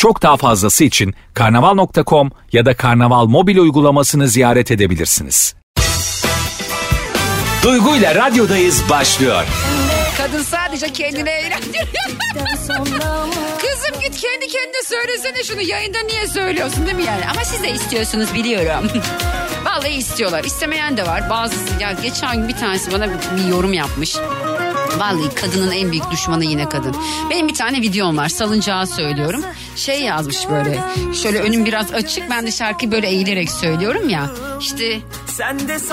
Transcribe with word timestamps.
Çok 0.00 0.22
daha 0.22 0.36
fazlası 0.36 0.84
için 0.84 1.14
karnaval.com 1.34 2.30
ya 2.52 2.66
da 2.66 2.76
karnaval 2.76 3.26
mobil 3.26 3.58
uygulamasını 3.58 4.28
ziyaret 4.28 4.70
edebilirsiniz. 4.70 5.54
Duygu 7.62 7.96
ile 7.96 8.14
radyodayız 8.14 8.90
başlıyor. 8.90 9.44
Kadın 10.18 10.42
sadece 10.42 10.92
kendine 10.92 11.30
eğlendiriyor. 11.30 11.84
Kızım 13.60 14.00
git 14.02 14.16
kendi 14.20 14.48
kendine 14.48 14.82
söylesene 14.84 15.44
şunu 15.44 15.60
yayında 15.60 15.98
niye 16.00 16.26
söylüyorsun 16.26 16.86
değil 16.86 16.96
mi 16.96 17.04
yani? 17.04 17.24
Ama 17.32 17.44
siz 17.44 17.62
de 17.62 17.70
istiyorsunuz 17.70 18.34
biliyorum. 18.34 18.90
Vallahi 19.64 19.92
istiyorlar. 19.92 20.44
İstemeyen 20.44 20.96
de 20.96 21.06
var. 21.06 21.30
Bazısı 21.30 21.80
ya 21.80 21.92
geçen 22.02 22.36
gün 22.36 22.48
bir 22.48 22.56
tanesi 22.56 22.92
bana 22.92 23.08
bir 23.08 23.48
yorum 23.48 23.72
yapmış. 23.72 24.16
Vallahi 25.00 25.34
kadının 25.34 25.70
en 25.70 25.90
büyük 25.92 26.10
düşmanı 26.10 26.44
yine 26.44 26.68
kadın. 26.68 26.96
Benim 27.30 27.48
bir 27.48 27.54
tane 27.54 27.80
videom 27.80 28.16
var 28.16 28.28
salıncağı 28.28 28.86
söylüyorum. 28.86 29.44
Şey 29.76 30.02
yazmış 30.02 30.48
böyle 30.50 30.80
şöyle 31.22 31.38
önüm 31.40 31.64
biraz 31.64 31.92
açık 31.92 32.30
ben 32.30 32.46
de 32.46 32.50
şarkıyı 32.50 32.92
böyle 32.92 33.08
eğilerek 33.08 33.50
söylüyorum 33.50 34.08
ya. 34.08 34.30
İşte 34.60 35.00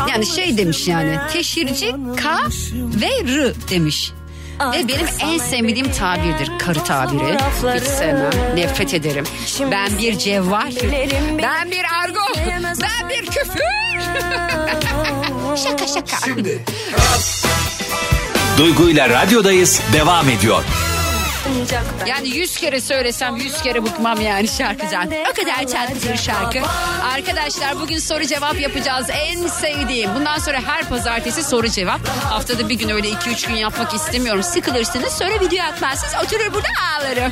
yani 0.09 0.25
şey 0.25 0.57
demiş 0.57 0.87
yani 0.87 1.19
teşhirci 1.33 1.95
K 2.17 2.37
ve 2.73 3.09
R 3.27 3.53
demiş. 3.69 4.11
Ve 4.73 4.87
benim 4.87 5.07
en 5.19 5.37
sevmediğim 5.37 5.91
tabirdir 5.91 6.59
karı 6.59 6.83
tabiri. 6.83 7.37
Hiç 7.75 7.83
sevmem. 7.83 8.55
Nefret 8.55 8.93
ederim. 8.93 9.25
Ben 9.71 9.97
bir 9.97 10.17
cevval. 10.17 10.71
Ben 11.43 11.71
bir 11.71 11.85
argo. 12.03 12.19
Ben 12.81 13.09
bir 13.09 13.25
küfür. 13.25 13.61
şaka 15.63 15.87
şaka. 15.87 16.17
Duygu 18.57 18.89
ile 18.89 19.09
radyodayız 19.09 19.81
devam 19.93 20.29
ediyor. 20.29 20.63
Yani 22.07 22.29
yüz 22.29 22.57
kere 22.57 22.81
söylesem 22.81 23.35
yüz 23.35 23.61
kere 23.61 23.83
bıkmam 23.83 24.21
yani 24.21 24.47
şarkıdan. 24.47 25.07
O 25.31 25.33
kadar 25.33 25.67
tatlı 25.67 26.11
bir 26.13 26.17
şarkı. 26.17 26.59
Arkadaşlar 27.13 27.79
bugün 27.79 27.99
soru 27.99 28.25
cevap 28.25 28.59
yapacağız. 28.59 29.07
En 29.11 29.47
sevdiğim. 29.47 30.15
Bundan 30.15 30.37
sonra 30.37 30.61
her 30.65 30.89
pazartesi 30.89 31.43
soru 31.43 31.67
cevap. 31.69 32.07
Haftada 32.07 32.69
bir 32.69 32.75
gün 32.75 32.89
öyle 32.89 33.09
iki 33.09 33.29
üç 33.29 33.45
gün 33.45 33.55
yapmak 33.55 33.93
istemiyorum. 33.93 34.43
Sıkılırsınız 34.43 35.13
sonra 35.13 35.39
video 35.39 35.63
atmazsınız. 35.65 36.13
Oturur 36.25 36.53
burada 36.53 36.67
ağlarım. 36.97 37.31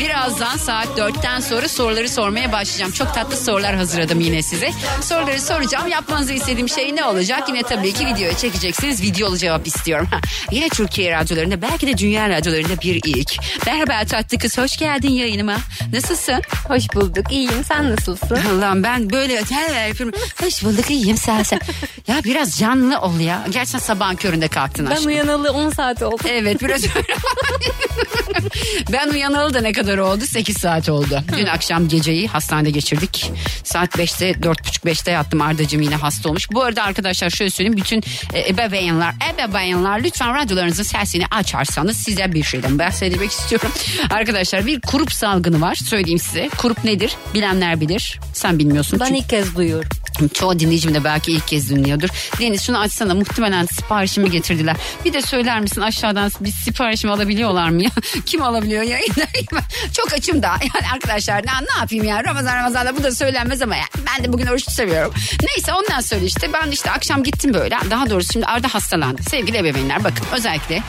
Birazdan 0.00 0.56
saat 0.56 0.96
dörtten 0.96 1.40
sonra 1.40 1.68
soruları 1.68 2.08
sormaya 2.08 2.52
başlayacağım. 2.52 2.92
Çok 2.92 3.14
tatlı 3.14 3.36
sorular 3.36 3.74
hazırladım 3.74 4.20
yine 4.20 4.42
size. 4.42 4.70
Soruları 5.02 5.40
soracağım. 5.40 5.88
Yapmanızı 5.88 6.32
istediğim 6.32 6.68
şey 6.68 6.96
ne 6.96 7.04
olacak? 7.04 7.48
Yine 7.48 7.62
tabii 7.62 7.92
ki 7.92 8.06
videoya 8.06 8.36
çekeceksiniz. 8.36 9.02
Videolu 9.02 9.38
cevap 9.38 9.66
istiyorum. 9.66 10.08
Yine 10.50 10.68
Türkiye 10.68 11.12
radyolarında 11.18 11.62
belki 11.62 11.86
de 11.86 11.98
dünya 11.98 12.28
radyolarında 12.28 12.80
bir 12.82 13.00
ilk. 13.04 13.30
Merhaba 13.66 14.04
tatlı 14.04 14.38
kız 14.38 14.58
hoş 14.58 14.76
geldin 14.76 15.10
yayınıma. 15.12 15.56
Nasılsın? 15.92 16.42
Hoş 16.68 16.82
bulduk. 16.94 17.32
İyiyim. 17.32 17.64
Sen 17.68 17.90
nasılsın? 17.92 18.38
Allah'ım 18.54 18.82
ben 18.82 19.10
böyle 19.10 19.42
her 19.50 19.88
yapıyorum. 19.88 20.18
Hoş 20.42 20.64
bulduk 20.64 20.90
iyiyim 20.90 21.16
sen 21.16 21.42
sen. 21.42 21.60
Ya 22.08 22.20
biraz 22.24 22.58
canlı 22.58 23.00
ol 23.00 23.20
ya. 23.20 23.44
Gerçekten 23.50 23.78
sabahın 23.78 24.16
köründe 24.16 24.48
kalktın 24.48 24.86
Ben 24.86 24.90
aşkım. 24.90 25.06
uyanalı 25.06 25.50
10 25.52 25.70
saat 25.70 26.02
oldu. 26.02 26.22
Evet 26.28 26.62
biraz 26.62 26.82
ben 28.92 29.08
uyanalı 29.08 29.54
da 29.54 29.60
ne 29.60 29.72
kadar 29.72 29.98
oldu? 29.98 30.26
8 30.26 30.58
saat 30.58 30.88
oldu. 30.88 31.22
Dün 31.36 31.46
akşam 31.46 31.88
geceyi 31.88 32.28
hastanede 32.28 32.70
geçirdik. 32.70 33.30
Saat 33.64 33.96
5'te 33.96 34.30
4.30-5'te 34.30 35.10
yattım. 35.10 35.40
Ardacığım 35.40 35.82
yine 35.82 35.96
hasta 35.96 36.28
olmuş. 36.28 36.48
Bu 36.52 36.62
arada 36.62 36.82
arkadaşlar 36.82 37.30
şöyle 37.30 37.50
söyleyeyim. 37.50 37.76
Bütün 37.76 38.02
e, 38.34 38.48
ebeveynler, 38.48 39.14
ebeveynler 39.34 40.04
lütfen 40.04 40.34
radyolarınızın 40.34 40.82
sesini 40.82 41.26
açarsanız 41.26 41.96
size 41.96 42.32
bir 42.32 42.42
şeyden 42.44 42.78
bahsetmek 42.78 43.30
istiyorum. 43.40 43.72
Arkadaşlar 44.10 44.66
bir 44.66 44.80
kurup 44.80 45.12
salgını 45.12 45.60
var. 45.60 45.74
Söyleyeyim 45.74 46.18
size. 46.18 46.48
Kurup 46.58 46.84
nedir? 46.84 47.16
Bilenler 47.34 47.80
bilir. 47.80 48.20
Sen 48.34 48.58
bilmiyorsun. 48.58 49.00
Ben 49.00 49.06
Çünkü- 49.06 49.20
ilk 49.20 49.28
kez 49.28 49.56
duyuyorum. 49.56 49.88
Çoğu 50.34 50.58
dinleyicim 50.58 50.94
de 50.94 51.04
belki 51.04 51.32
ilk 51.32 51.48
kez 51.48 51.70
dinliyordur. 51.70 52.08
Deniz 52.40 52.62
şunu 52.62 52.78
açsana 52.78 53.14
muhtemelen 53.14 53.66
siparişimi 53.66 54.30
getirdiler. 54.30 54.76
Bir 55.04 55.12
de 55.12 55.22
söyler 55.22 55.60
misin 55.60 55.80
aşağıdan 55.80 56.30
bir 56.40 56.50
siparişimi 56.50 57.12
alabiliyorlar 57.12 57.68
mı 57.68 57.82
ya? 57.82 57.90
Kim 58.26 58.42
alabiliyor 58.42 58.82
yayında? 58.82 59.24
Çok 59.92 60.12
açım 60.12 60.42
da. 60.42 60.48
Yani 60.48 60.92
arkadaşlar 60.94 61.36
ne, 61.36 61.50
ne 61.74 61.78
yapayım 61.80 62.04
ya 62.04 62.24
Ramazan 62.24 62.56
Ramazan'da 62.56 62.96
bu 62.96 63.02
da 63.02 63.12
söylenmez 63.12 63.62
ama 63.62 63.76
ya. 63.76 63.84
Ben 64.06 64.24
de 64.24 64.32
bugün 64.32 64.46
oruç 64.46 64.70
seviyorum. 64.70 65.14
Neyse 65.42 65.72
ondan 65.72 66.00
sonra 66.00 66.20
işte 66.20 66.52
ben 66.52 66.70
işte 66.70 66.90
akşam 66.90 67.22
gittim 67.22 67.54
böyle. 67.54 67.76
Daha 67.90 68.10
doğrusu 68.10 68.32
şimdi 68.32 68.46
Arda 68.46 68.68
hastalandı. 68.68 69.22
Sevgili 69.22 69.56
ebeveynler 69.58 70.04
bakın 70.04 70.26
özellikle 70.32 70.82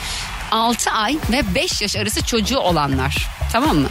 6 0.52 0.92
ay 0.92 1.18
ve 1.32 1.56
5 1.56 1.82
yaş 1.82 1.96
arası 1.96 2.26
çocuğu 2.26 2.58
olanlar. 2.58 3.28
Tamam 3.52 3.78
mı? 3.78 3.88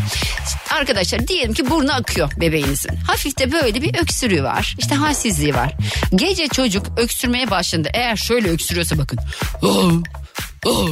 Arkadaşlar 0.71 1.29
diyelim 1.29 1.55
ki 1.55 1.71
burnu 1.71 1.93
akıyor 1.95 2.31
bebeğinizin. 2.37 2.97
Hafif 2.97 3.39
de 3.39 3.53
böyle 3.53 3.83
bir 3.83 3.99
öksürüğü 3.99 4.43
var. 4.43 4.75
İşte 4.79 4.95
halsizliği 4.95 5.55
var. 5.55 5.73
Gece 6.15 6.49
çocuk 6.49 6.87
öksürmeye 6.97 7.51
başladı. 7.51 7.89
Eğer 7.95 8.17
şöyle 8.17 8.51
öksürüyorsa 8.51 8.99
bakın. 8.99 9.19
Oh, 9.63 9.93
oh, 10.67 10.91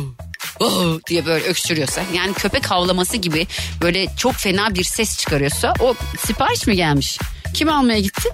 oh 0.61 0.99
diye 1.09 1.27
böyle 1.27 1.45
öksürüyorsa 1.45 2.03
yani 2.15 2.33
köpek 2.33 2.71
havlaması 2.71 3.17
gibi 3.17 3.47
böyle 3.83 4.07
çok 4.17 4.35
fena 4.35 4.75
bir 4.75 4.85
ses 4.85 5.19
çıkarıyorsa 5.19 5.75
o 5.81 5.95
sipariş 6.27 6.67
mi 6.67 6.77
gelmiş? 6.77 7.19
Kim 7.55 7.69
almaya 7.69 8.01
gitti? 8.01 8.29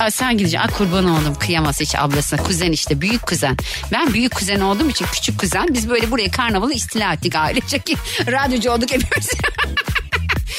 Aa, 0.00 0.10
sen 0.10 0.38
gideceksin. 0.38 0.68
Aa, 0.68 0.72
kurban 0.78 1.04
oldum. 1.04 1.34
Kıyamaz 1.34 1.80
hiç 1.80 1.94
ablasına. 1.94 2.42
Kuzen 2.42 2.72
işte. 2.72 3.00
Büyük 3.00 3.22
kuzen. 3.26 3.56
Ben 3.92 4.14
büyük 4.14 4.34
kuzen 4.34 4.60
olduğum 4.60 4.90
için 4.90 5.06
küçük 5.12 5.40
kuzen. 5.40 5.66
Biz 5.74 5.88
böyle 5.90 6.10
buraya 6.10 6.30
karnavalı 6.30 6.72
istila 6.74 7.12
ettik 7.12 7.36
ailece 7.36 7.78
ki 7.78 7.96
radyocu 8.26 8.70
olduk 8.70 8.92
hepimiz. 8.92 9.30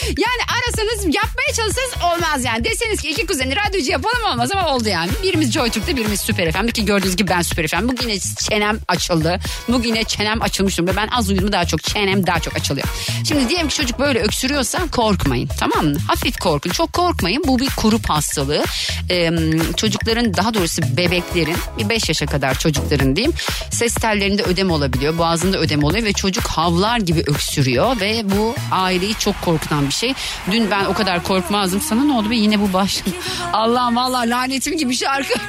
Yani 0.08 0.42
arasanız 0.56 1.06
yapmaya 1.16 1.54
çalışsanız 1.56 1.94
olmaz 2.04 2.46
yani. 2.46 2.64
Deseniz 2.64 3.02
ki 3.02 3.10
iki 3.10 3.26
kuzeni 3.26 3.56
radyocu 3.56 3.92
yapalım 3.92 4.24
olmaz 4.32 4.52
ama 4.52 4.76
oldu 4.76 4.90
yani. 4.90 5.12
Birimiz 5.24 5.52
JoyTürk'te 5.52 5.96
birimiz 5.96 6.22
Süper 6.22 6.52
FM'de 6.52 6.72
ki 6.72 6.86
gördüğünüz 6.86 7.16
gibi 7.16 7.30
ben 7.30 7.42
Süper 7.42 7.68
FM. 7.68 7.88
Bugün 7.88 8.10
yine 8.10 8.20
çenem 8.20 8.80
açıldı. 8.88 9.40
Bugün 9.68 9.90
yine 9.90 10.04
çenem 10.04 10.42
açılmış 10.42 10.78
durumda. 10.78 10.96
Ben 10.96 11.08
az 11.08 11.30
uyudum 11.30 11.52
daha 11.52 11.66
çok 11.66 11.84
çenem 11.84 12.28
daha 12.28 12.40
çok 12.40 12.56
açılıyor. 12.56 12.88
Şimdi 13.28 13.50
diyelim 13.50 13.68
ki 13.68 13.76
çocuk 13.76 14.00
böyle 14.00 14.20
öksürüyorsa 14.20 14.80
korkmayın 14.92 15.50
tamam 15.60 15.86
mı? 15.86 15.98
Hafif 16.08 16.38
korkun. 16.40 16.70
Çok 16.70 16.94
korkmayın. 16.94 17.44
Bu 17.48 17.60
bir 17.60 17.70
kurup 17.70 18.10
hastalığı. 18.10 18.64
Ee, 19.10 19.32
çocukların 19.78 20.34
daha 20.34 20.54
doğrusu 20.54 20.82
bebeklerin 20.98 21.58
bir 21.78 21.90
5 21.90 22.10
yaşa 22.10 22.26
kadar 22.26 22.60
çocukların 22.60 23.16
diyeyim 23.16 23.34
ses 23.72 23.94
tellerinde 23.94 24.44
ödem 24.44 24.72
olabiliyor. 24.72 25.18
Boğazında 25.18 25.58
ödem 25.58 25.84
oluyor 25.84 26.06
ve 26.06 26.14
çocuk 26.14 26.48
havlar 26.48 27.00
gibi 27.00 27.20
öksürüyor 27.20 28.00
ve 28.00 28.22
bu 28.24 28.56
aileyi 28.72 29.16
çok 29.16 29.42
korkutan 29.42 29.84
bir 29.88 29.94
şey. 29.94 30.13
Dün 30.51 30.72
ben 30.72 30.85
o 30.85 30.94
kadar 30.94 31.23
korkmazdım. 31.23 31.81
Sana 31.81 32.03
ne 32.03 32.13
oldu 32.13 32.29
be 32.29 32.35
yine 32.35 32.59
bu 32.59 32.73
başladı. 32.73 33.16
Allah'ım 33.53 33.96
valla 33.96 34.18
lanetim 34.19 34.78
gibi 34.78 34.96
şarkı. 34.96 35.34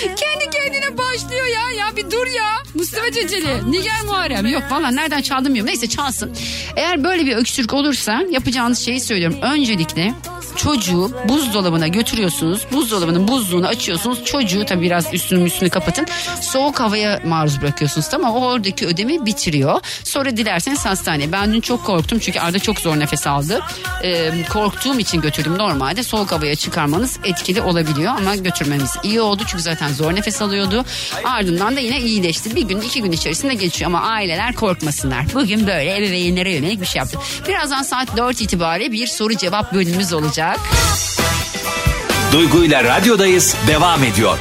Kendi 0.00 0.50
kendine 0.50 0.98
başlıyor 0.98 1.46
ya. 1.46 1.70
Ya 1.70 1.96
bir 1.96 2.10
dur 2.10 2.26
ya. 2.26 2.48
Mustafa 2.74 3.12
Ceceli. 3.12 3.70
Nigar 3.72 4.00
Muharrem. 4.06 4.46
Yok 4.46 4.62
valla 4.70 4.90
nereden 4.90 5.22
çaldım 5.22 5.44
bilmiyorum. 5.44 5.68
Neyse 5.68 5.88
çalsın. 5.88 6.36
Eğer 6.76 7.04
böyle 7.04 7.26
bir 7.26 7.36
öksürük 7.36 7.72
olursa 7.72 8.22
yapacağınız 8.30 8.78
şeyi 8.84 9.00
söylüyorum. 9.00 9.38
Öncelikle 9.42 10.14
çocuğu 10.62 11.10
buzdolabına 11.28 11.88
götürüyorsunuz. 11.88 12.66
Buzdolabının 12.72 13.28
buzluğunu 13.28 13.66
açıyorsunuz. 13.66 14.24
Çocuğu 14.24 14.64
tabii 14.64 14.80
biraz 14.82 15.14
üstünü 15.14 15.44
üstünü 15.44 15.70
kapatın. 15.70 16.06
Soğuk 16.40 16.80
havaya 16.80 17.20
maruz 17.26 17.62
bırakıyorsunuz. 17.62 18.08
Tamam 18.08 18.34
o 18.34 18.46
oradaki 18.46 18.86
ödemi 18.86 19.26
bitiriyor. 19.26 19.80
Sonra 20.04 20.36
dilerseniz 20.36 20.86
hastaneye. 20.86 21.32
Ben 21.32 21.52
dün 21.52 21.60
çok 21.60 21.86
korktum 21.86 22.18
çünkü 22.18 22.40
Arda 22.40 22.58
çok 22.58 22.78
zor 22.78 22.98
nefes 22.98 23.26
aldı. 23.26 23.60
Ee, 24.04 24.32
korktuğum 24.52 24.98
için 24.98 25.20
götürdüm. 25.20 25.58
Normalde 25.58 26.02
soğuk 26.02 26.32
havaya 26.32 26.54
çıkarmanız 26.54 27.18
etkili 27.24 27.62
olabiliyor 27.62 28.12
ama 28.16 28.36
götürmeniz 28.36 28.90
iyi 29.02 29.20
oldu. 29.20 29.42
Çünkü 29.46 29.62
zaten 29.62 29.88
zor 29.92 30.14
nefes 30.14 30.42
alıyordu. 30.42 30.84
Ardından 31.24 31.76
da 31.76 31.80
yine 31.80 32.00
iyileşti. 32.00 32.56
Bir 32.56 32.62
gün 32.62 32.80
iki 32.80 33.02
gün 33.02 33.12
içerisinde 33.12 33.54
geçiyor 33.54 33.90
ama 33.90 34.00
aileler 34.00 34.54
korkmasınlar. 34.54 35.24
Bugün 35.34 35.66
böyle 35.66 35.96
ebeveynlere 35.96 36.52
yönelik 36.52 36.80
bir 36.80 36.86
şey 36.86 36.98
yaptık. 36.98 37.20
Birazdan 37.48 37.82
saat 37.82 38.16
4 38.16 38.40
itibariyle 38.40 38.92
bir 38.92 39.06
soru 39.06 39.36
cevap 39.36 39.74
bölümümüz 39.74 40.12
olacak. 40.12 40.49
Duygu 42.32 42.64
ile 42.64 42.84
radyodayız 42.84 43.56
devam 43.66 44.04
ediyor. 44.04 44.38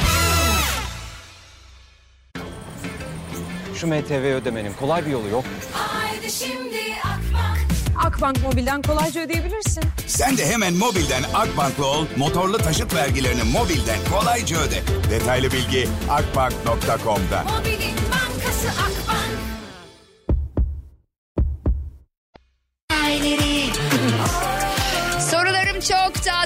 Şu 3.75 3.87
MTV 3.87 4.35
ödemenin 4.41 4.73
kolay 4.73 5.05
bir 5.05 5.11
yolu 5.11 5.27
yok. 5.27 5.45
Haydi 5.73 6.31
şimdi 6.31 6.79
Akbank. 7.03 7.59
Akbank 8.05 8.43
Mobil'den 8.43 8.81
kolayca 8.81 9.21
ödeyebilirsin. 9.21 9.83
Sen 10.07 10.37
de 10.37 10.45
hemen 10.45 10.73
mobilden 10.73 11.23
Akbank'la 11.33 11.85
ol, 11.85 12.05
motorlu 12.17 12.57
taşıt 12.57 12.95
vergilerini 12.95 13.43
mobilden 13.43 13.99
kolayca 14.13 14.57
öde. 14.57 14.81
Detaylı 15.11 15.51
bilgi 15.51 15.87
akbank.com'da. 16.09 17.43
Mobilin 17.43 17.98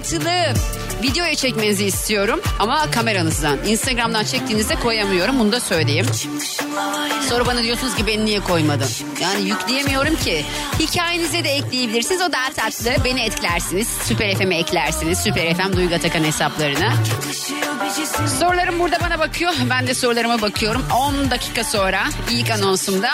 tatlı. 0.03 0.53
Videoya 1.03 1.35
çekmenizi 1.35 1.85
istiyorum 1.85 2.41
ama 2.59 2.91
kameranızdan. 2.91 3.57
Instagram'dan 3.65 4.23
çektiğinizde 4.23 4.75
koyamıyorum 4.75 5.39
bunu 5.39 5.51
da 5.51 5.59
söyleyeyim. 5.59 6.05
Sonra 7.29 7.45
bana 7.45 7.63
diyorsunuz 7.63 7.95
ki 7.95 8.07
beni 8.07 8.25
niye 8.25 8.39
koymadın? 8.39 8.87
Yani 9.21 9.49
yükleyemiyorum 9.49 10.15
ki. 10.15 10.45
Hikayenize 10.79 11.43
de 11.43 11.49
ekleyebilirsiniz 11.49 12.21
o 12.21 12.31
daha 12.31 12.49
tatlı. 12.53 13.03
Beni 13.05 13.21
etkilersiniz. 13.21 13.87
Süper 14.03 14.35
FM'e 14.35 14.57
eklersiniz. 14.57 15.19
Süper 15.19 15.55
FM 15.55 15.75
Duygu 15.75 15.95
Atakan 15.95 16.23
hesaplarına. 16.23 16.93
Sorularım 18.39 18.79
burada 18.79 18.99
bana 19.01 19.19
bakıyor. 19.19 19.53
Ben 19.69 19.87
de 19.87 19.93
sorularıma 19.93 20.41
bakıyorum. 20.41 20.85
10 20.99 21.31
dakika 21.31 21.63
sonra 21.63 22.03
ilk 22.31 22.51
anonsumda 22.51 23.09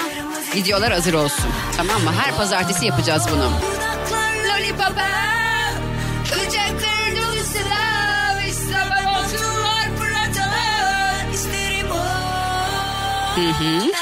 videolar 0.56 0.92
hazır 0.92 1.14
olsun. 1.14 1.46
Tamam 1.78 2.04
mı? 2.04 2.12
Her 2.22 2.36
pazartesi 2.36 2.86
yapacağız 2.86 3.24
bunu. 3.32 3.52
Lollipop'a 4.48 5.39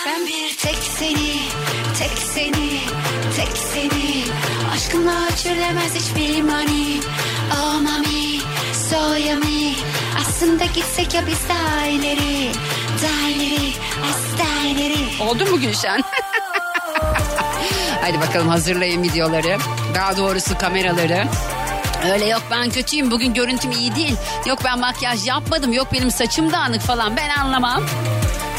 Ben 0.05 0.27
bir 0.27 0.57
tek 0.57 0.77
seni, 0.99 1.33
tek 1.99 2.17
seni, 2.33 2.79
tek 3.35 3.57
seni 3.73 4.23
Aşkınla 4.73 5.27
ölçülemez 5.27 5.95
hiçbir 5.95 6.41
mani 6.41 6.99
Oh 7.53 7.81
mami, 7.81 8.39
so 8.89 9.15
yummy 9.15 9.75
Aslında 10.19 10.65
gitsek 10.65 11.13
ya 11.13 11.27
biz 11.27 11.49
daha 11.49 11.85
ileri 11.85 12.51
Daha 13.03 13.29
ileri, 13.29 13.73
daha 14.39 14.65
ileri 14.67 15.21
Oldu 15.29 15.45
mu 15.45 15.59
Gülşen? 15.59 16.01
Hadi 18.01 18.19
bakalım 18.19 18.47
hazırlayın 18.47 19.03
videoları. 19.03 19.57
Daha 19.95 20.17
doğrusu 20.17 20.57
kameraları. 20.57 21.23
Öyle 22.13 22.25
yok 22.25 22.41
ben 22.51 22.69
kötüyüm 22.69 23.11
bugün 23.11 23.33
görüntüm 23.33 23.71
iyi 23.71 23.95
değil. 23.95 24.15
Yok 24.45 24.59
ben 24.65 24.79
makyaj 24.79 25.27
yapmadım. 25.27 25.73
Yok 25.73 25.87
benim 25.93 26.11
saçım 26.11 26.51
dağınık 26.53 26.81
falan 26.81 27.17
ben 27.17 27.29
anlamam. 27.29 27.83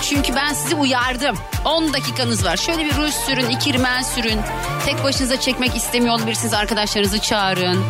Çünkü 0.02 0.34
ben 0.34 0.52
sizi 0.52 0.74
uyardım. 0.74 1.36
10 1.64 1.92
dakikanız 1.92 2.44
var. 2.44 2.56
Şöyle 2.56 2.84
bir 2.84 2.96
ruj 2.96 3.12
sürün, 3.12 3.50
iki 3.50 3.72
rimel 3.72 4.04
sürün. 4.04 4.40
Tek 4.86 5.04
başınıza 5.04 5.40
çekmek 5.40 5.76
istemiyor 5.76 6.14
olabilirsiniz. 6.14 6.54
Arkadaşlarınızı 6.54 7.18
çağırın. 7.18 7.84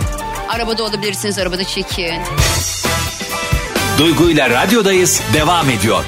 Arabada 0.49 0.85
olabilirsiniz, 0.85 1.39
arabada 1.39 1.65
çekin. 1.65 2.21
Duygu 3.99 4.31
ile 4.31 4.51
radyodayız 4.51 5.23
devam 5.35 5.71
ediyor. 5.71 6.05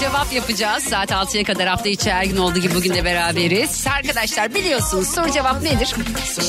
Cevap 0.00 0.32
yapacağız. 0.32 0.84
Saat 0.84 1.10
6'ya 1.10 1.44
kadar 1.44 1.68
hafta 1.68 1.88
içi 1.88 2.12
her 2.12 2.24
gün 2.24 2.36
olduğu 2.36 2.58
gibi 2.58 2.74
bugün 2.74 2.94
de 2.94 3.04
beraberiz. 3.04 3.86
Arkadaşlar 3.96 4.54
biliyorsunuz 4.54 5.08
soru 5.08 5.30
cevap 5.30 5.62
nedir? 5.62 5.94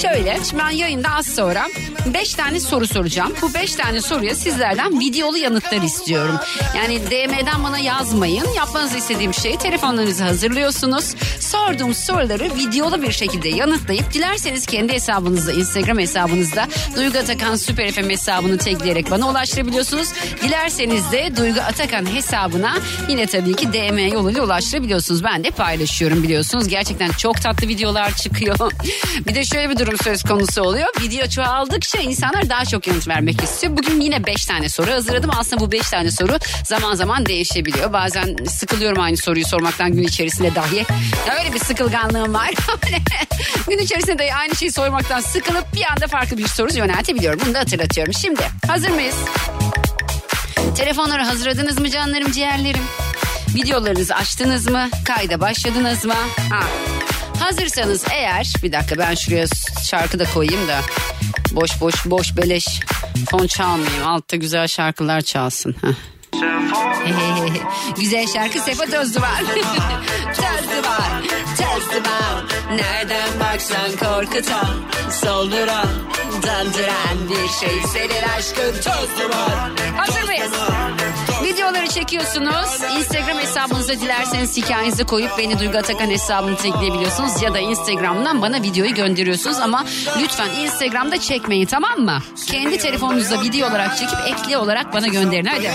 Şöyle 0.01 0.37
şimdi 0.49 0.63
ben 0.63 0.69
yayında 0.69 1.09
az 1.09 1.25
sonra 1.25 1.67
5 2.13 2.33
tane 2.33 2.59
soru 2.59 2.87
soracağım. 2.87 3.33
Bu 3.41 3.53
5 3.53 3.75
tane 3.75 4.01
soruya 4.01 4.35
sizlerden 4.35 4.99
videolu 4.99 5.37
yanıtlar 5.37 5.81
istiyorum. 5.81 6.35
Yani 6.77 6.99
DM'den 6.99 7.63
bana 7.63 7.79
yazmayın. 7.79 8.47
Yapmanızı 8.57 8.97
istediğim 8.97 9.33
şey 9.33 9.57
telefonlarınızı 9.57 10.23
hazırlıyorsunuz. 10.23 11.15
Sorduğum 11.39 11.93
soruları 11.93 12.55
videolu 12.55 13.01
bir 13.01 13.11
şekilde 13.11 13.49
yanıtlayıp 13.49 14.13
dilerseniz 14.13 14.65
kendi 14.65 14.93
hesabınızda 14.93 15.53
Instagram 15.53 15.99
hesabınızda 15.99 16.67
Duygu 16.95 17.17
Atakan 17.17 17.55
Süper 17.55 17.91
FM 17.91 18.09
hesabını 18.09 18.57
tagleyerek 18.57 19.11
bana 19.11 19.29
ulaştırabiliyorsunuz. 19.29 20.07
Dilerseniz 20.43 21.11
de 21.11 21.35
Duygu 21.37 21.59
Atakan 21.59 22.15
hesabına 22.15 22.73
yine 23.09 23.25
tabii 23.25 23.40
ki 23.41 23.73
DM 23.73 24.13
yoluyla 24.13 24.43
ulaştırabiliyorsunuz. 24.43 25.23
Ben 25.23 25.43
de 25.43 25.51
paylaşıyorum 25.51 26.23
biliyorsunuz. 26.23 26.67
Gerçekten 26.67 27.11
çok 27.11 27.41
tatlı 27.41 27.67
videolar 27.67 28.15
çıkıyor. 28.15 28.57
bir 29.27 29.35
de 29.35 29.45
şöyle 29.45 29.69
bir 29.69 29.77
durum 29.77 29.97
söz 29.97 30.23
konusu 30.23 30.61
oluyor. 30.61 30.87
Video 31.01 31.27
çoğaldıkça 31.27 31.97
insanlar 31.99 32.49
daha 32.49 32.65
çok 32.65 32.87
yanıt 32.87 33.07
vermek 33.07 33.43
istiyor. 33.43 33.77
Bugün 33.77 34.01
yine 34.01 34.25
5 34.25 34.45
tane 34.45 34.69
soru 34.69 34.91
hazırladım. 34.91 35.31
Aslında 35.39 35.61
bu 35.61 35.71
5 35.71 35.89
tane 35.89 36.11
soru 36.11 36.37
zaman 36.65 36.95
zaman 36.95 37.25
değişebiliyor. 37.25 37.93
Bazen 37.93 38.35
sıkılıyorum 38.49 39.01
aynı 39.01 39.17
soruyu 39.17 39.45
sormaktan 39.45 39.91
gün 39.91 40.03
içerisinde 40.03 40.55
dahi. 40.55 40.85
Öyle 41.39 41.53
bir 41.53 41.59
sıkılganlığım 41.59 42.33
var. 42.33 42.49
gün 43.69 43.77
içerisinde 43.77 44.19
dahi 44.19 44.33
aynı 44.33 44.55
şeyi 44.55 44.71
sormaktan 44.71 45.19
sıkılıp 45.19 45.73
bir 45.75 45.91
anda 45.91 46.07
farklı 46.07 46.37
bir 46.37 46.47
soru 46.47 46.73
yöneltebiliyorum. 46.73 47.39
Bunu 47.45 47.53
da 47.53 47.59
hatırlatıyorum. 47.59 48.13
Şimdi 48.13 48.41
hazır 48.67 48.89
mıyız? 48.89 49.15
Telefonları 50.77 51.23
hazırladınız 51.23 51.79
mı 51.79 51.89
canlarım 51.89 52.31
ciğerlerim? 52.31 53.00
Videolarınızı 53.55 54.15
açtınız 54.15 54.67
mı? 54.67 54.89
Kayda 55.05 55.41
başladınız 55.41 56.05
mı? 56.05 56.13
Ha. 56.49 56.59
Hazırsanız 57.39 58.03
eğer 58.13 58.53
bir 58.63 58.71
dakika 58.71 58.97
ben 58.97 59.15
şuraya 59.15 59.45
şarkı 59.89 60.19
da 60.19 60.23
koyayım 60.33 60.67
da 60.67 60.79
boş 61.51 61.81
boş 61.81 62.05
boş 62.05 62.37
beleş 62.37 62.65
fon 63.31 63.47
çalmayayım. 63.47 64.07
Altta 64.07 64.35
güzel 64.35 64.67
şarkılar 64.67 65.21
çalsın. 65.21 65.75
Heh. 65.81 65.87
Güzel 67.99 68.27
şarkı 68.27 68.59
Sefa 68.59 68.85
Tozlu 68.85 69.21
var. 69.21 69.39
Tozlu 70.35 70.89
var. 70.89 71.21
Tozlu 71.57 71.97
var. 71.97 72.43
Nereden 72.75 73.39
baksan 73.39 73.91
korkutan, 73.91 74.69
solduran, 75.11 75.87
dandıran 76.43 77.29
bir 77.29 77.49
şey. 77.59 77.81
Senin 77.93 78.23
aşkın 78.37 78.73
tozlu 78.73 79.29
var. 79.29 79.71
Hazır 79.97 80.23
mıyız? 80.23 80.51
Çekiyorsunuz. 81.93 82.81
Instagram 82.97 83.37
hesabınıza 83.37 83.93
dilerseniz 83.93 84.57
hikayenizi 84.57 85.03
koyup 85.03 85.37
beni 85.37 85.59
Duygu 85.59 85.77
Atakan 85.77 86.09
hesabını 86.09 86.55
tekleyebiliyorsunuz. 86.55 87.41
Ya 87.41 87.53
da 87.53 87.59
Instagram'dan 87.59 88.41
bana 88.41 88.61
videoyu 88.61 88.93
gönderiyorsunuz. 88.93 89.57
Ama 89.59 89.85
lütfen 90.21 90.49
Instagram'da 90.49 91.19
çekmeyin 91.19 91.65
tamam 91.65 91.99
mı? 91.99 92.19
Kendi 92.47 92.77
telefonunuzda 92.77 93.41
video 93.41 93.69
olarak 93.69 93.97
çekip 93.97 94.17
ekli 94.27 94.57
olarak 94.57 94.93
bana 94.93 95.07
gönderin 95.07 95.45
hadi. 95.45 95.71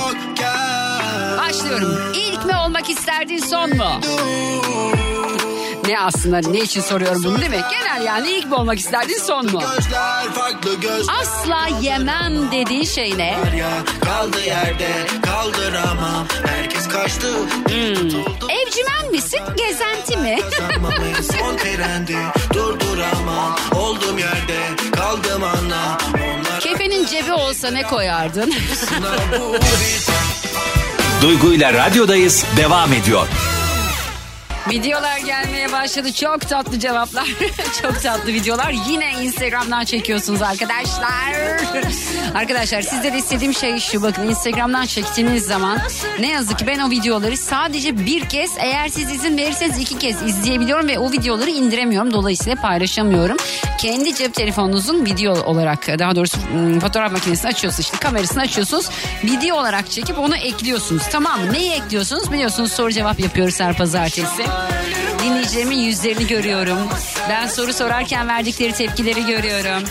Başlıyorum. 1.38 2.12
İlk 2.14 2.44
mi 2.44 2.56
olmak 2.56 2.90
isterdin 2.90 3.38
son 3.38 3.76
mu? 3.76 4.00
Ne 5.88 6.00
aslında 6.00 6.38
ne 6.50 6.58
için 6.58 6.80
soruyorum 6.80 7.24
bunu 7.24 7.38
değil 7.40 7.50
mi? 7.50 7.64
Genel 7.70 8.04
yani 8.06 8.30
ilk 8.30 8.46
mi 8.46 8.54
olmak 8.54 8.78
isterdin 8.78 9.18
son 9.26 9.52
mu? 9.52 9.60
Gözler 9.76 10.32
farklı 10.34 10.74
gözler 10.80 11.14
Asla 11.20 11.66
yemem 11.80 12.52
dediğin 12.52 12.84
şey 12.84 13.18
ne? 13.18 13.36
kaldı 14.04 14.40
yerde 14.46 14.88
kaldıramam 15.22 16.26
herkes 16.46 16.88
kaçtı 16.88 17.32
tutuldu 17.64 18.49
Evcimen 18.49 19.11
misin? 19.11 19.40
Gezenti 19.56 20.16
mi? 20.16 20.38
Son 21.38 21.56
trendi 21.56 22.16
durduramam 22.54 23.56
oldum 23.75 24.18
yerde 24.18 24.58
kaldım 24.96 25.44
anla 25.44 25.99
onlar 26.14 26.61
Kefenin 26.61 27.06
cebi 27.06 27.32
olsa 27.32 27.70
ne 27.70 27.82
koyardın? 27.82 28.54
Duygu 31.22 31.52
ile 31.52 31.72
radyodayız 31.72 32.44
devam 32.56 32.92
ediyor. 32.92 33.26
Videolar 34.70 35.18
gelmeye 35.18 35.73
başladı. 35.73 36.12
Çok 36.12 36.49
tatlı 36.49 36.78
cevaplar. 36.78 37.26
Çok 37.82 38.02
tatlı 38.02 38.32
videolar. 38.32 38.75
Yine 38.88 39.12
Instagram'dan 39.23 39.85
çekiyorsunuz 39.85 40.42
arkadaşlar. 40.42 41.32
arkadaşlar 42.35 42.82
sizde 42.82 43.12
de 43.12 43.18
istediğim 43.18 43.54
şey 43.54 43.78
şu. 43.78 44.02
Bakın 44.02 44.28
Instagram'dan 44.28 44.87
çektiğiniz 44.87 45.44
zaman 45.44 45.78
ne 46.20 46.28
yazık 46.28 46.58
ki 46.58 46.66
ben 46.66 46.78
o 46.78 46.90
videoları 46.90 47.37
sadece 47.37 47.99
bir 48.06 48.28
kez 48.28 48.50
eğer 48.58 48.88
siz 48.88 49.11
izin 49.11 49.37
verirseniz 49.37 49.78
iki 49.78 49.99
kez 49.99 50.23
izleyebiliyorum 50.23 50.88
ve 50.88 50.99
o 50.99 51.12
videoları 51.12 51.50
indiremiyorum. 51.50 52.12
Dolayısıyla 52.12 52.62
paylaşamıyorum. 52.62 53.37
Kendi 53.78 54.14
cep 54.14 54.35
telefonunuzun 54.35 55.04
video 55.04 55.32
olarak 55.44 55.87
daha 55.99 56.16
doğrusu 56.16 56.38
ım, 56.54 56.80
fotoğraf 56.80 57.12
makinesini 57.12 57.49
açıyorsunuz. 57.50 57.87
işte 57.87 57.99
kamerasını 57.99 58.42
açıyorsunuz. 58.42 58.88
Video 59.25 59.56
olarak 59.56 59.90
çekip 59.90 60.18
onu 60.18 60.37
ekliyorsunuz. 60.37 61.02
Tamam 61.12 61.40
mı? 61.40 61.52
Neyi 61.52 61.73
ekliyorsunuz? 61.73 62.32
Biliyorsunuz 62.32 62.73
soru 62.73 62.92
cevap 62.92 63.20
yapıyoruz 63.20 63.61
her 63.61 63.76
pazartesi. 63.76 64.42
Dinleyicilerimin 65.25 65.78
yüzlerini 65.78 66.26
görüyorum. 66.26 66.88
Ben 67.28 67.46
soru 67.46 67.72
sorarken 67.72 68.28
verdikleri 68.28 68.72
tepkileri 68.72 69.26
görüyorum. 69.26 69.88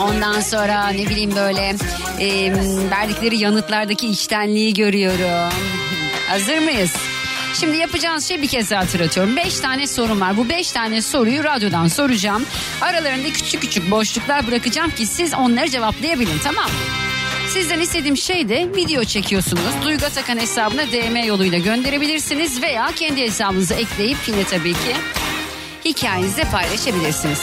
Ondan 0.00 0.40
sonra 0.40 0.88
ne 0.88 1.08
bileyim 1.08 1.36
böyle 1.36 1.76
e, 2.20 2.52
verdikleri 2.90 3.38
yanıtlardaki 3.38 4.06
içtenliği 4.08 4.74
görüyorum. 4.74 5.52
Hazır 6.28 6.58
mıyız? 6.58 6.92
Şimdi 7.54 7.76
yapacağınız 7.76 8.28
şey 8.28 8.42
bir 8.42 8.48
kez 8.48 8.70
daha 8.70 8.80
hatırlatıyorum. 8.80 9.36
Beş 9.36 9.60
tane 9.60 9.86
sorum 9.86 10.20
var. 10.20 10.36
Bu 10.36 10.48
beş 10.48 10.72
tane 10.72 11.02
soruyu 11.02 11.44
radyodan 11.44 11.88
soracağım. 11.88 12.46
Aralarında 12.80 13.28
küçük 13.28 13.60
küçük 13.60 13.90
boşluklar 13.90 14.46
bırakacağım 14.46 14.90
ki 14.90 15.06
siz 15.06 15.34
onları 15.34 15.68
cevaplayabilin 15.68 16.38
tamam 16.44 16.64
mı? 16.64 17.09
Sizden 17.52 17.80
istediğim 17.80 18.16
şey 18.16 18.48
de 18.48 18.68
video 18.76 19.04
çekiyorsunuz. 19.04 19.62
Duygu 19.84 20.06
Atakan 20.06 20.38
hesabına 20.38 20.82
DM 20.82 21.26
yoluyla 21.26 21.58
gönderebilirsiniz 21.58 22.62
veya 22.62 22.86
kendi 22.96 23.20
hesabınıza 23.22 23.74
ekleyip 23.74 24.16
yine 24.26 24.44
tabii 24.44 24.72
ki 24.72 24.96
hikayenizi 25.84 26.42
paylaşabilirsiniz. 26.52 27.40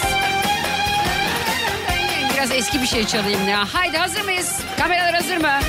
biraz 2.34 2.52
eski 2.52 2.82
bir 2.82 2.88
şey 2.88 3.06
çalayım 3.06 3.48
ya. 3.50 3.66
Haydi 3.74 3.98
hazır 3.98 4.22
mıyız? 4.22 4.60
Kameralar 4.80 5.14
hazır 5.14 5.38
mı? 5.38 5.60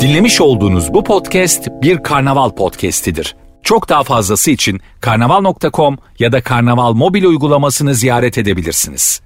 Dinlemiş 0.00 0.40
olduğunuz 0.40 0.94
bu 0.94 1.04
podcast 1.04 1.68
bir 1.82 2.02
karnaval 2.02 2.50
podcastidir. 2.50 3.36
Çok 3.62 3.88
daha 3.88 4.02
fazlası 4.02 4.50
için 4.50 4.80
karnaval.com 5.00 5.98
ya 6.18 6.32
da 6.32 6.42
karnaval 6.42 6.92
mobil 6.92 7.24
uygulamasını 7.24 7.94
ziyaret 7.94 8.38
edebilirsiniz. 8.38 9.20